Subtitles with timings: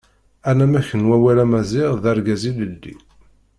[0.49, 2.95] Anamek n wawal Amaziɣ d Argaz ilelli.